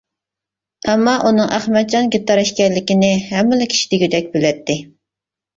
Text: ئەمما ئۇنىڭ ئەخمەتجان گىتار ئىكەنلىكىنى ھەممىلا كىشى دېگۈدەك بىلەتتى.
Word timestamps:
ئەمما 0.93 1.13
ئۇنىڭ 1.27 1.51
ئەخمەتجان 1.57 2.09
گىتار 2.15 2.41
ئىكەنلىكىنى 2.45 3.13
ھەممىلا 3.27 3.69
كىشى 3.75 3.87
دېگۈدەك 3.93 4.33
بىلەتتى. 4.39 4.79